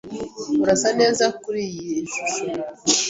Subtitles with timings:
[0.61, 2.41] Urasa neza kuriyi shusho.